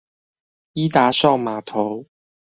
[0.73, 2.07] 伊達邵碼頭